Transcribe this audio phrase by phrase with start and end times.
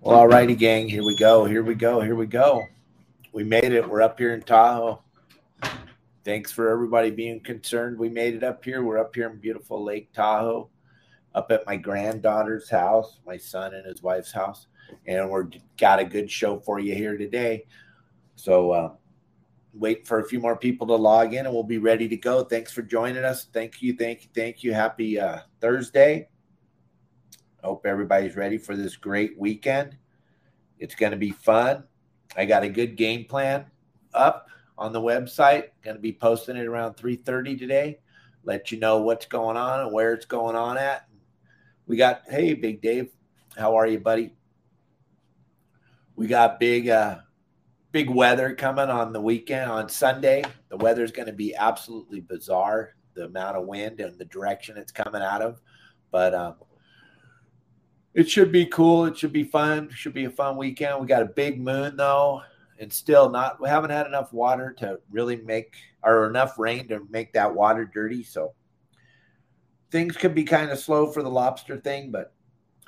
[0.00, 0.88] Well, all righty, gang.
[0.88, 1.44] Here we go.
[1.44, 2.00] Here we go.
[2.00, 2.64] Here we go.
[3.32, 3.88] We made it.
[3.88, 5.02] We're up here in Tahoe.
[6.24, 7.98] Thanks for everybody being concerned.
[7.98, 8.84] We made it up here.
[8.84, 10.68] We're up here in beautiful Lake Tahoe,
[11.34, 14.68] up at my granddaughter's house, my son and his wife's house,
[15.06, 17.66] and we're got a good show for you here today.
[18.36, 18.92] So, uh,
[19.74, 22.44] wait for a few more people to log in, and we'll be ready to go.
[22.44, 23.46] Thanks for joining us.
[23.52, 23.96] Thank you.
[23.96, 24.28] Thank you.
[24.32, 24.72] Thank you.
[24.72, 26.28] Happy uh, Thursday.
[27.62, 29.96] Hope everybody's ready for this great weekend.
[30.78, 31.84] It's going to be fun.
[32.36, 33.66] I got a good game plan
[34.14, 35.70] up on the website.
[35.82, 37.98] Going to be posting it around 3:30 today.
[38.44, 41.08] Let you know what's going on and where it's going on at.
[41.86, 43.10] We got hey Big Dave,
[43.56, 44.34] how are you, buddy?
[46.14, 47.18] We got big uh
[47.90, 50.44] big weather coming on the weekend on Sunday.
[50.68, 52.94] The weather's going to be absolutely bizarre.
[53.14, 55.60] The amount of wind and the direction it's coming out of,
[56.12, 56.54] but um,
[58.18, 59.04] it should be cool.
[59.04, 59.84] It should be fun.
[59.84, 61.00] It should be a fun weekend.
[61.00, 62.42] We got a big moon though,
[62.80, 63.62] and still not.
[63.62, 67.84] We haven't had enough water to really make, or enough rain to make that water
[67.84, 68.24] dirty.
[68.24, 68.54] So
[69.92, 72.34] things could be kind of slow for the lobster thing, but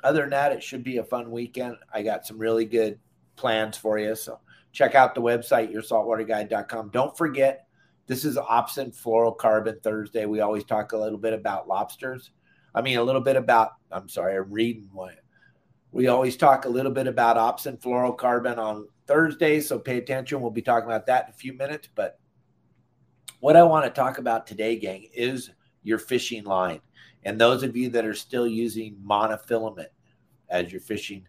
[0.03, 1.77] other than that, it should be a fun weekend.
[1.93, 2.99] I got some really good
[3.37, 4.15] plans for you.
[4.15, 4.37] So
[4.73, 6.89] check out the website, yoursaltwaterguide.com.
[6.89, 7.67] Don't forget,
[8.05, 10.25] this is Opsin Fluorocarbon Thursday.
[10.25, 12.31] We always talk a little bit about lobsters.
[12.75, 15.15] I mean, a little bit about, I'm sorry, I'm reading one.
[15.93, 20.39] We always talk a little bit about Opsin fluorocarbon on Thursdays, so pay attention.
[20.39, 21.89] We'll be talking about that in a few minutes.
[21.93, 22.17] But
[23.41, 25.51] what I want to talk about today, gang, is
[25.83, 26.79] your fishing line.
[27.23, 29.89] And those of you that are still using monofilament
[30.49, 31.27] as your fishing,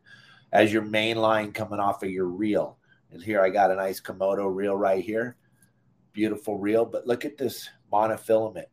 [0.53, 2.79] as your main line coming off of your reel.
[3.11, 5.37] And here I got a nice Komodo reel right here.
[6.13, 6.85] Beautiful reel.
[6.85, 8.67] But look at this monofilament.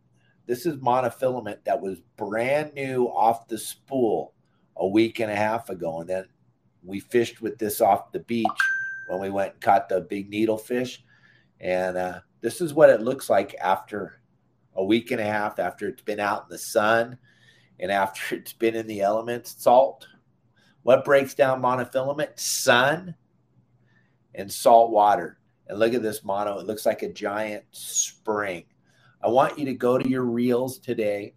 [0.45, 4.33] This is monofilament that was brand new off the spool
[4.79, 5.99] a week and a half ago.
[5.99, 6.25] And then
[6.83, 8.47] we fished with this off the beach
[9.09, 10.99] when we went and caught the big needlefish.
[11.59, 14.21] And uh, this is what it looks like after
[14.75, 17.17] a week and a half, after it's been out in the sun
[17.79, 19.55] and after it's been in the elements.
[19.59, 20.07] Salt.
[20.83, 22.39] What breaks down monofilament?
[22.39, 23.15] Sun
[24.33, 25.37] and salt water.
[25.67, 26.57] And look at this mono.
[26.59, 28.63] It looks like a giant spring.
[29.21, 31.35] I want you to go to your reels today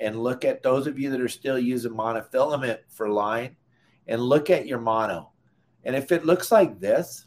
[0.00, 3.54] and look at those of you that are still using monofilament for line
[4.08, 5.30] and look at your mono.
[5.84, 7.26] And if it looks like this,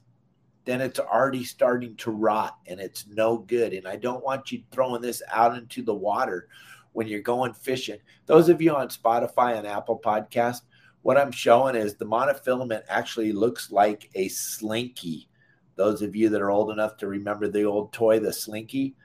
[0.66, 3.74] then it's already starting to rot and it's no good.
[3.74, 6.48] And I don't want you throwing this out into the water
[6.94, 8.00] when you're going fishing.
[8.26, 10.62] Those of you on Spotify and Apple Podcast,
[11.04, 15.30] what I'm showing is the monofilament actually looks like a slinky.
[15.76, 18.96] Those of you that are old enough to remember the old toy, the slinky,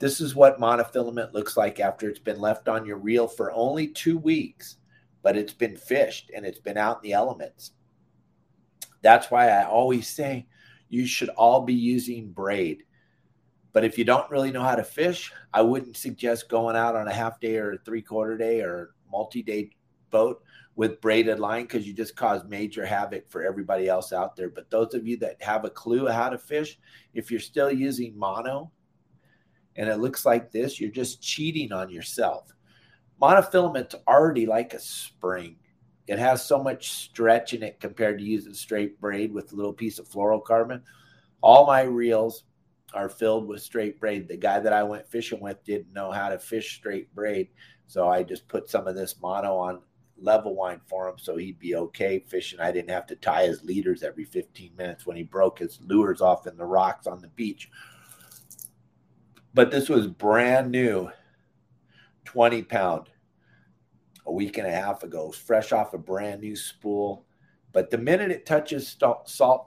[0.00, 3.86] this is what monofilament looks like after it's been left on your reel for only
[3.86, 4.76] two weeks,
[5.22, 7.72] but it's been fished and it's been out in the elements.
[9.02, 10.46] That's why I always say
[10.88, 12.82] you should all be using braid.
[13.74, 17.06] But if you don't really know how to fish, I wouldn't suggest going out on
[17.06, 19.70] a half day or a three quarter day or multi day
[20.08, 20.42] boat
[20.76, 24.48] with braided line because you just cause major havoc for everybody else out there.
[24.48, 26.78] But those of you that have a clue how to fish,
[27.12, 28.72] if you're still using mono,
[29.76, 32.52] and it looks like this, you're just cheating on yourself.
[33.20, 35.56] Monofilament's already like a spring.
[36.06, 39.72] It has so much stretch in it compared to using straight braid with a little
[39.72, 40.82] piece of fluorocarbon.
[41.40, 42.44] All my reels
[42.94, 44.26] are filled with straight braid.
[44.26, 47.48] The guy that I went fishing with didn't know how to fish straight braid.
[47.86, 49.82] So I just put some of this mono on
[50.22, 52.60] level line for him so he'd be okay fishing.
[52.60, 56.20] I didn't have to tie his leaders every 15 minutes when he broke his lures
[56.20, 57.70] off in the rocks on the beach
[59.54, 61.10] but this was brand new
[62.24, 63.08] 20 pound
[64.26, 67.24] a week and a half ago, fresh off a brand new spool.
[67.72, 69.66] But the minute it touches salt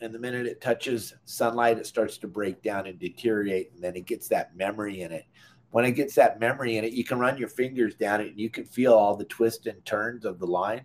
[0.00, 3.72] and the minute it touches sunlight, it starts to break down and deteriorate.
[3.72, 5.24] And then it gets that memory in it.
[5.70, 8.40] When it gets that memory in it, you can run your fingers down it and
[8.40, 10.84] you can feel all the twists and turns of the line.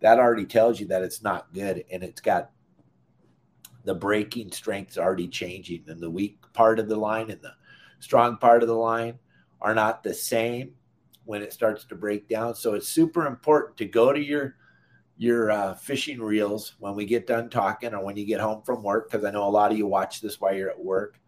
[0.00, 2.50] That already tells you that it's not good and it's got
[3.84, 7.54] the breaking strength's already changing, and the weak part of the line and the
[8.00, 9.18] strong part of the line
[9.60, 10.74] are not the same.
[11.24, 12.54] when it starts to break down.
[12.54, 14.56] So it's super important to go to your
[15.16, 18.82] your uh, fishing reels when we get done talking or when you get home from
[18.82, 21.20] work, because I know a lot of you watch this while you're at work.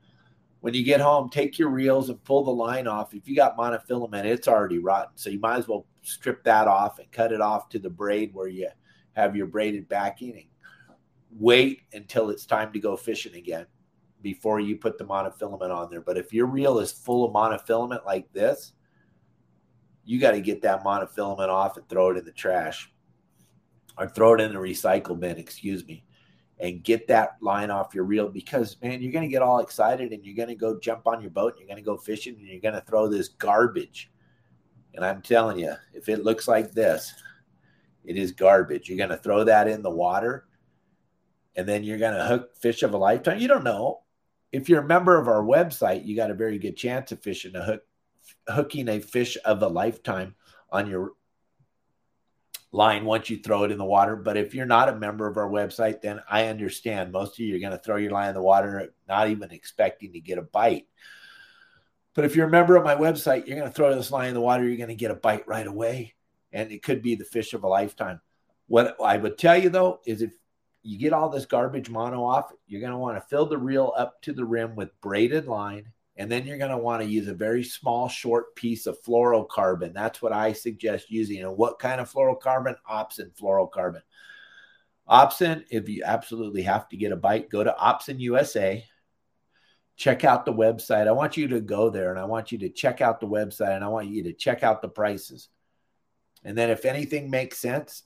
[0.61, 3.15] When you get home, take your reels and pull the line off.
[3.15, 5.13] If you got monofilament, it's already rotten.
[5.15, 8.35] So you might as well strip that off and cut it off to the braid
[8.35, 8.69] where you
[9.13, 10.45] have your braided backing and
[11.31, 13.67] wait until it's time to go fishing again
[14.23, 16.01] before you put the monofilament on there.
[16.01, 18.73] But if your reel is full of monofilament like this,
[20.05, 22.91] you got to get that monofilament off and throw it in the trash
[23.99, 26.05] or throw it in the recycle bin, excuse me,
[26.59, 30.13] and get that line off your reel because, man, you're going to get all excited
[30.13, 32.35] and you're going to go jump on your boat and you're going to go fishing
[32.35, 34.11] and you're going to throw this garbage.
[34.95, 37.13] And I'm telling you, if it looks like this,
[38.05, 38.89] it is garbage.
[38.89, 40.47] You're going to throw that in the water
[41.57, 43.39] and then you're going to hook fish of a lifetime.
[43.39, 44.03] You don't know.
[44.53, 47.57] If you're a member of our website, you got a very good chance of fishing
[47.57, 47.83] a hook,
[48.49, 50.35] hooking a fish of a lifetime
[50.71, 51.13] on your
[52.73, 54.17] line once you throw it in the water.
[54.17, 57.57] But if you're not a member of our website, then I understand most of you
[57.57, 60.43] are going to throw your line in the water, not even expecting to get a
[60.43, 60.87] bite.
[62.15, 64.35] But if you're a member of my website, you're going to throw this line in
[64.35, 66.15] the water, you're going to get a bite right away.
[66.53, 68.21] And it could be the fish of a lifetime.
[68.69, 70.33] What I would tell you though is if
[70.87, 73.93] you get all this garbage mono off, you're going to want to fill the reel
[73.97, 75.93] up to the rim with braided line.
[76.17, 79.93] And then you're going to want to use a very small, short piece of fluorocarbon.
[79.93, 81.43] That's what I suggest using.
[81.43, 82.77] And what kind of fluorocarbon?
[82.89, 84.01] Opsin fluorocarbon.
[85.09, 88.85] Opsin, if you absolutely have to get a bite, go to Opsin USA.
[89.97, 91.09] Check out the website.
[91.09, 93.75] I want you to go there and I want you to check out the website
[93.75, 95.49] and I want you to check out the prices.
[96.45, 98.05] And then if anything makes sense,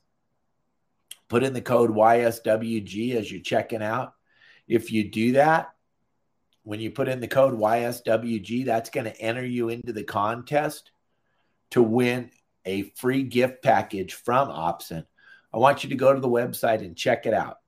[1.30, 4.14] put in the code YSWG as you're checking out.
[4.68, 5.70] If you do that,
[6.64, 10.90] when you put in the code YSWG, that's going to enter you into the contest
[11.70, 12.30] to win
[12.66, 15.06] a free gift package from Opsin.
[15.54, 17.58] I want you to go to the website and check it out.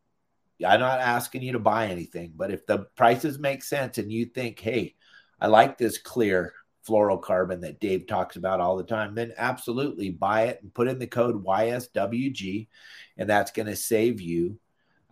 [0.64, 4.26] I'm not asking you to buy anything, but if the prices make sense and you
[4.26, 4.94] think, hey,
[5.40, 6.52] I like this clear
[6.86, 10.98] fluorocarbon that Dave talks about all the time, then absolutely buy it and put in
[10.98, 12.68] the code YSWG,
[13.16, 14.58] and that's going to save you.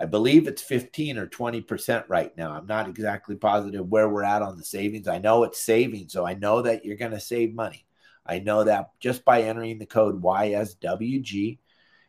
[0.00, 2.52] I believe it's 15 or 20% right now.
[2.52, 5.08] I'm not exactly positive where we're at on the savings.
[5.08, 7.84] I know it's saving, so I know that you're going to save money.
[8.24, 11.58] I know that just by entering the code YSWG.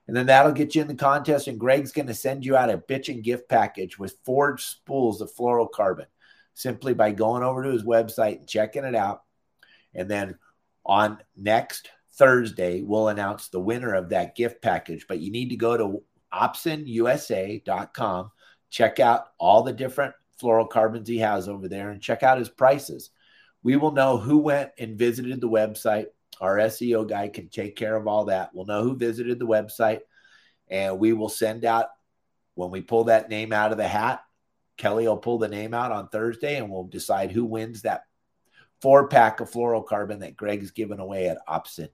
[0.07, 1.47] And then that'll get you in the contest.
[1.47, 5.33] And Greg's going to send you out a bitchin' gift package with four spools of
[5.33, 6.05] fluorocarbon
[6.53, 9.23] simply by going over to his website and checking it out.
[9.93, 10.38] And then
[10.85, 15.05] on next Thursday, we'll announce the winner of that gift package.
[15.07, 16.03] But you need to go to
[16.33, 18.31] opsinusa.com,
[18.69, 23.11] check out all the different fluorocarbons he has over there, and check out his prices.
[23.63, 26.07] We will know who went and visited the website.
[26.39, 28.49] Our SEO guy can take care of all that.
[28.53, 29.99] We'll know who visited the website,
[30.69, 31.87] and we will send out
[32.55, 34.23] when we pull that name out of the hat.
[34.77, 38.05] Kelly will pull the name out on Thursday, and we'll decide who wins that
[38.81, 41.89] four pack of fluorocarbon that Greg's given away at Opsin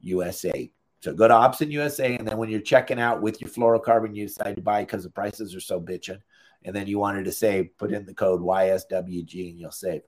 [0.00, 0.72] USA.
[1.00, 4.26] So go to Opsin USA, and then when you're checking out with your fluorocarbon you
[4.26, 6.20] decide to buy because the prices are so bitching,
[6.64, 10.02] and then you wanted to save, put in the code YSWG and you'll save.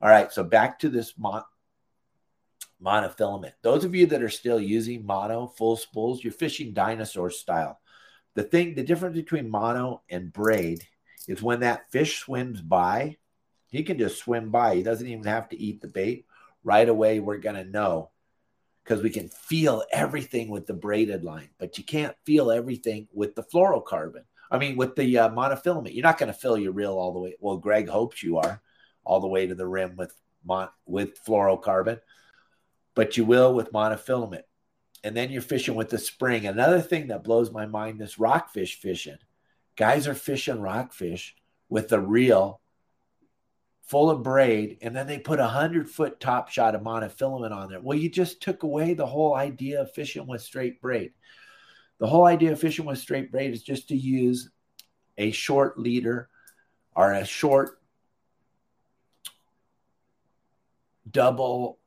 [0.00, 1.42] All right, so back to this mon-
[2.82, 3.52] monofilament.
[3.62, 7.80] Those of you that are still using mono full spools, you're fishing dinosaur style.
[8.34, 10.86] The thing, the difference between mono and braid
[11.26, 13.16] is when that fish swims by,
[13.70, 14.74] he can just swim by.
[14.74, 16.26] He doesn't even have to eat the bait.
[16.64, 18.10] Right away, we're going to know
[18.82, 23.34] because we can feel everything with the braided line, but you can't feel everything with
[23.34, 24.24] the fluorocarbon.
[24.50, 27.18] I mean, with the uh, monofilament, you're not going to fill your reel all the
[27.18, 27.36] way.
[27.38, 28.62] Well, Greg hopes you are
[29.04, 32.00] all the way to the rim with mon- with fluorocarbon,
[32.94, 34.42] but you will with monofilament.
[35.04, 36.46] And then you're fishing with the spring.
[36.46, 39.18] Another thing that blows my mind is rockfish fishing.
[39.76, 41.36] Guys are fishing rockfish
[41.68, 42.60] with the reel
[43.88, 47.70] full of braid, and then they put a hundred foot top shot of monofilament on
[47.70, 47.80] there.
[47.80, 51.12] Well, you just took away the whole idea of fishing with straight braid.
[51.98, 54.50] The whole idea of fishing with straight braid is just to use
[55.16, 56.28] a short leader
[56.94, 57.80] or a short
[61.10, 61.78] double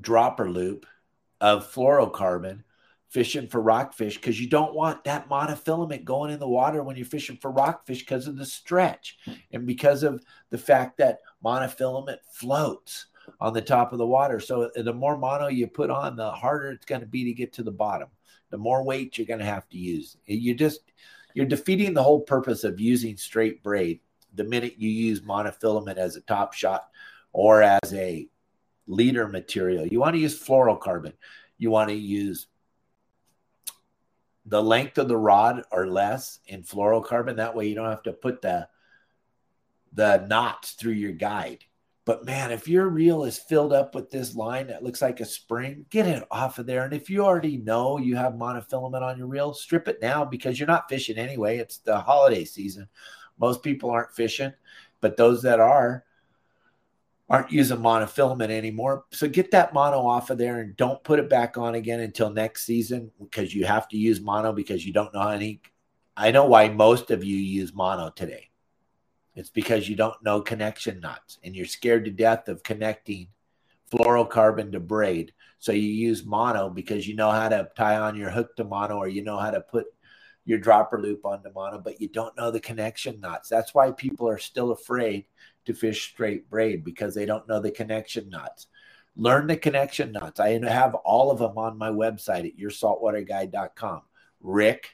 [0.00, 0.86] dropper loop
[1.42, 2.62] of fluorocarbon
[3.10, 7.04] fishing for rockfish because you don't want that monofilament going in the water when you're
[7.04, 9.18] fishing for rockfish because of the stretch
[9.52, 13.06] and because of the fact that monofilament floats
[13.40, 14.38] on the top of the water.
[14.38, 17.32] So uh, the more mono you put on, the harder it's going to be to
[17.32, 18.08] get to the bottom.
[18.50, 20.16] The more weight you're going to have to use.
[20.26, 20.80] You just
[21.34, 24.00] you're defeating the whole purpose of using straight braid
[24.34, 26.88] the minute you use monofilament as a top shot
[27.32, 28.28] or as a
[28.86, 29.86] leader material.
[29.86, 31.12] You want to use fluorocarbon.
[31.58, 32.46] you want to use
[34.50, 37.36] the length of the rod or less in fluorocarbon.
[37.36, 38.68] That way you don't have to put the
[39.92, 41.64] the knots through your guide.
[42.04, 45.24] But man, if your reel is filled up with this line that looks like a
[45.24, 46.84] spring, get it off of there.
[46.84, 50.58] And if you already know you have monofilament on your reel, strip it now because
[50.58, 51.58] you're not fishing anyway.
[51.58, 52.88] It's the holiday season.
[53.38, 54.52] Most people aren't fishing,
[55.00, 56.04] but those that are
[57.30, 59.04] aren't using monofilament anymore.
[59.12, 62.28] So get that mono off of there and don't put it back on again until
[62.28, 65.62] next season because you have to use mono because you don't know any.
[66.16, 68.50] I know why most of you use mono today
[69.34, 73.28] it's because you don't know connection knots and you're scared to death of connecting
[73.90, 75.32] fluorocarbon to braid.
[75.58, 78.96] So you use mono because you know how to tie on your hook to mono
[78.96, 79.86] or you know how to put
[80.44, 83.48] your dropper loop onto mono, but you don't know the connection knots.
[83.48, 85.26] That's why people are still afraid
[85.70, 88.66] to fish straight braid because they don't know the connection knots.
[89.16, 90.40] Learn the connection knots.
[90.40, 94.02] I have all of them on my website at yoursaltwaterguide.com.
[94.40, 94.90] Rick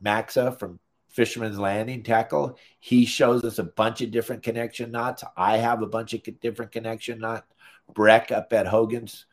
[0.00, 0.78] Maxa from
[1.08, 2.58] Fisherman's Landing tackle.
[2.80, 5.24] He shows us a bunch of different connection knots.
[5.36, 7.46] I have a bunch of different connection knots.
[7.92, 9.26] Breck up at Hogan's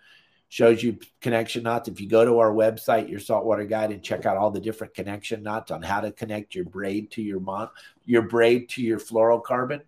[0.50, 1.88] shows you connection knots.
[1.88, 4.95] If you go to our website, your saltwater guide, and check out all the different
[4.95, 7.69] connection knots on how to connect your braid to your mon
[8.05, 9.81] your braid to your fluorocarbon,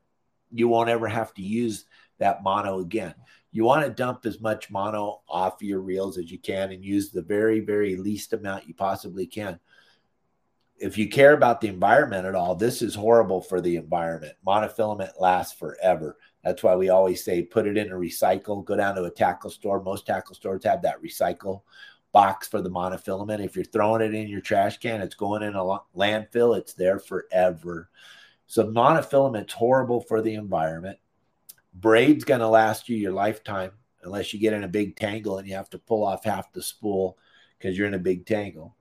[0.52, 1.86] you won't ever have to use
[2.20, 3.16] that mono again.
[3.52, 7.12] You want to dump as much mono off your reels as you can and use
[7.12, 9.60] the very, very least amount you possibly can
[10.82, 14.34] if you care about the environment at all, this is horrible for the environment.
[14.46, 16.18] Monofilament lasts forever.
[16.44, 18.66] That's why we always say put it in a recycle.
[18.66, 19.82] Go down to a tackle store.
[19.82, 21.62] Most tackle stores have that recycle
[22.12, 23.46] box for the monofilament.
[23.46, 25.64] If you're throwing it in your trash can, it's going in a
[25.96, 26.58] landfill.
[26.58, 27.90] It's there forever.
[28.52, 30.98] So monofilament's horrible for the environment.
[31.74, 33.72] Braid's going to last you your lifetime
[34.04, 36.62] unless you get in a big tangle and you have to pull off half the
[36.62, 37.18] spool
[37.58, 38.76] because you're in a big tangle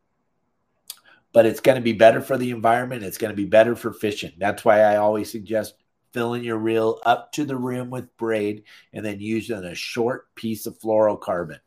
[1.33, 3.05] but it's going to be better for the environment.
[3.05, 4.33] It's going to be better for fishing.
[4.39, 5.75] That's why I always suggest
[6.13, 10.67] filling your reel up to the rim with braid and then using a short piece
[10.67, 11.61] of fluorocarbon,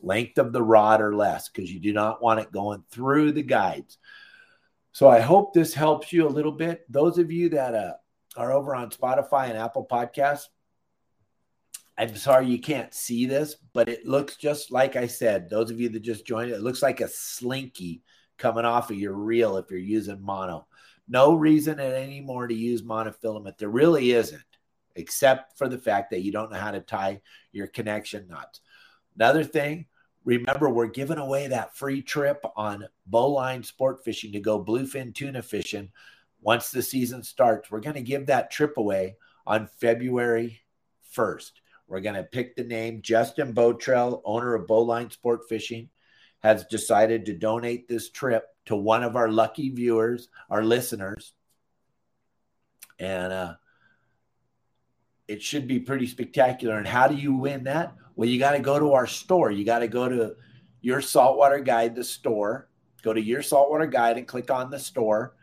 [0.00, 3.42] length of the rod or less, because you do not want it going through the
[3.42, 3.98] guides.
[4.98, 6.84] So I hope this helps you a little bit.
[6.90, 7.92] Those of you that uh,
[8.36, 10.46] are over on Spotify and Apple Podcasts,
[11.96, 15.48] I'm sorry you can't see this, but it looks just like I said.
[15.48, 18.02] Those of you that just joined, it looks like a slinky
[18.38, 20.66] coming off of your reel if you're using mono.
[21.06, 23.56] No reason anymore to use monofilament.
[23.56, 24.42] There really isn't,
[24.96, 27.20] except for the fact that you don't know how to tie
[27.52, 28.60] your connection knots.
[29.14, 29.86] Another thing,
[30.28, 35.40] remember we're giving away that free trip on bowline sport fishing to go bluefin tuna
[35.40, 35.90] fishing
[36.42, 37.70] once the season starts.
[37.70, 39.16] We're going to give that trip away
[39.46, 40.60] on February
[41.16, 41.52] 1st.
[41.86, 45.88] We're going to pick the name Justin Botrell, owner of Bowline Sport Fishing
[46.40, 51.32] has decided to donate this trip to one of our lucky viewers, our listeners.
[52.98, 53.54] And uh,
[55.28, 56.78] it should be pretty spectacular.
[56.78, 57.94] And how do you win that?
[58.16, 59.50] Well, you got to go to our store.
[59.50, 60.34] You got to go to
[60.80, 62.68] your saltwater guide, the store.
[63.02, 65.36] Go to your saltwater guide and click on the store.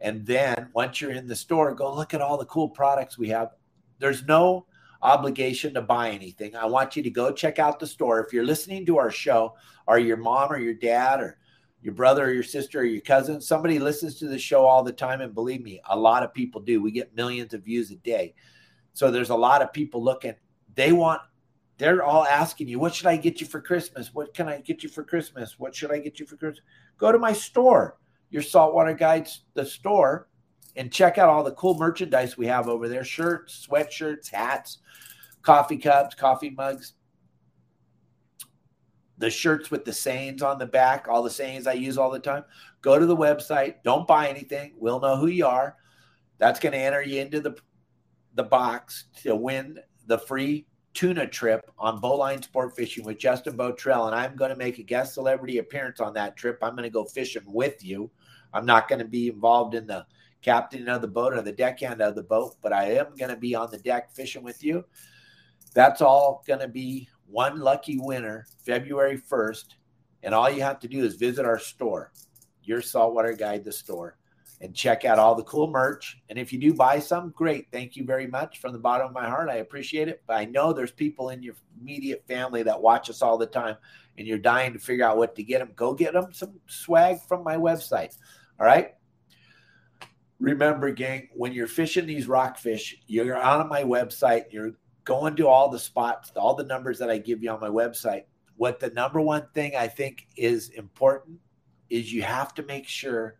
[0.00, 3.28] And then once you're in the store, go look at all the cool products we
[3.30, 3.50] have.
[3.98, 4.66] There's no
[5.02, 6.54] obligation to buy anything.
[6.54, 8.24] I want you to go check out the store.
[8.24, 9.54] If you're listening to our show,
[9.86, 11.38] or your mom or your dad or
[11.82, 14.92] your brother or your sister or your cousin, somebody listens to the show all the
[14.92, 15.20] time.
[15.20, 16.80] And believe me, a lot of people do.
[16.80, 18.34] We get millions of views a day.
[18.92, 20.34] So there's a lot of people looking.
[20.74, 21.20] They want,
[21.78, 24.12] they're all asking you, what should I get you for Christmas?
[24.12, 25.58] What can I get you for Christmas?
[25.58, 26.64] What should I get you for Christmas?
[26.98, 27.98] Go to my store,
[28.30, 30.28] your Saltwater Guides, the store,
[30.76, 34.78] and check out all the cool merchandise we have over there shirts, sweatshirts, hats,
[35.42, 36.94] coffee cups, coffee mugs,
[39.18, 42.18] the shirts with the sayings on the back, all the sayings I use all the
[42.18, 42.44] time.
[42.82, 43.76] Go to the website.
[43.84, 44.74] Don't buy anything.
[44.78, 45.76] We'll know who you are.
[46.38, 47.54] That's going to enter you into the
[48.34, 54.06] the box to win the free tuna trip on Bowline Sport Fishing with Justin Botrell.
[54.06, 56.58] And I'm going to make a guest celebrity appearance on that trip.
[56.62, 58.10] I'm going to go fishing with you.
[58.52, 60.06] I'm not going to be involved in the
[60.42, 63.36] captain of the boat or the deckhand of the boat, but I am going to
[63.36, 64.84] be on the deck fishing with you.
[65.74, 69.66] That's all going to be one lucky winner February 1st.
[70.22, 72.12] And all you have to do is visit our store,
[72.64, 74.16] your saltwater guide, the store,
[74.60, 76.18] and check out all the cool merch.
[76.28, 77.68] And if you do buy some, great.
[77.72, 79.48] Thank you very much from the bottom of my heart.
[79.48, 80.22] I appreciate it.
[80.26, 83.76] But I know there's people in your immediate family that watch us all the time
[84.18, 85.72] and you're dying to figure out what to get them.
[85.74, 88.16] Go get them some swag from my website.
[88.58, 88.94] All right.
[90.38, 94.72] Remember, gang, when you're fishing these rockfish, you're on my website, you're
[95.04, 98.24] going to all the spots, all the numbers that I give you on my website.
[98.56, 101.38] what the number one thing I think is important
[101.88, 103.39] is you have to make sure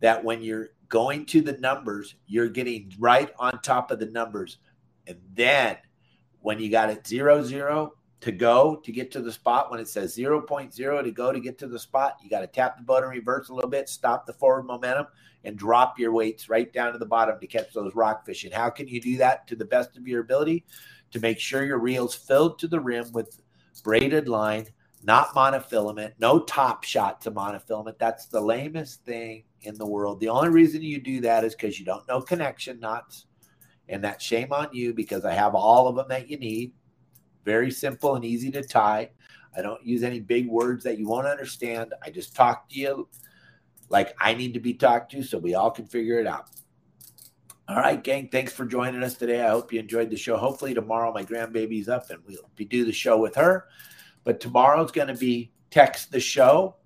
[0.00, 4.58] that when you're going to the numbers, you're getting right on top of the numbers.
[5.06, 5.76] And then
[6.40, 9.88] when you got it zero, zero to go to get to the spot, when it
[9.88, 13.10] says 0.0 to go to get to the spot, you got to tap the and
[13.10, 15.06] reverse a little bit, stop the forward momentum,
[15.44, 18.44] and drop your weights right down to the bottom to catch those rockfish.
[18.44, 20.64] And how can you do that to the best of your ability?
[21.12, 23.40] To make sure your reel's filled to the rim with
[23.84, 24.66] braided line,
[25.02, 27.98] not monofilament, no top shot to monofilament.
[27.98, 30.20] That's the lamest thing in the world.
[30.20, 33.26] The only reason you do that is because you don't know connection knots.
[33.88, 36.72] And that's shame on you because I have all of them that you need.
[37.44, 39.10] Very simple and easy to tie.
[39.56, 41.94] I don't use any big words that you won't understand.
[42.02, 43.08] I just talk to you
[43.88, 46.50] like I need to be talked to so we all can figure it out.
[47.68, 48.28] All right, gang.
[48.28, 49.44] Thanks for joining us today.
[49.44, 50.36] I hope you enjoyed the show.
[50.36, 53.66] Hopefully, tomorrow my grandbaby's up and we'll do the show with her.
[54.24, 56.76] But tomorrow's going to be text the show.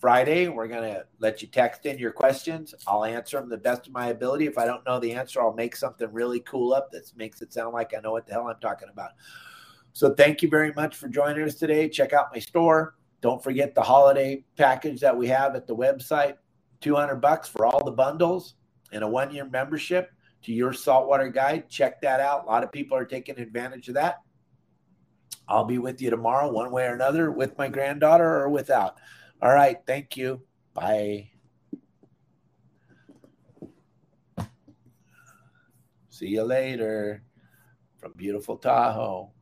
[0.00, 2.74] Friday, we're going to let you text in your questions.
[2.86, 4.46] I'll answer them the best of my ability.
[4.46, 7.52] If I don't know the answer, I'll make something really cool up that makes it
[7.52, 9.10] sound like I know what the hell I'm talking about.
[9.92, 11.86] So, thank you very much for joining us today.
[11.86, 12.94] Check out my store.
[13.20, 16.36] Don't forget the holiday package that we have at the website
[16.80, 18.54] 200 bucks for all the bundles
[18.92, 20.12] and a one year membership
[20.44, 21.68] to your saltwater guide.
[21.68, 22.44] Check that out.
[22.44, 24.20] A lot of people are taking advantage of that.
[25.46, 28.96] I'll be with you tomorrow, one way or another, with my granddaughter or without.
[29.42, 29.78] All right.
[29.86, 30.42] Thank you.
[30.74, 31.30] Bye.
[36.08, 37.22] See you later
[37.98, 39.32] from beautiful Tahoe.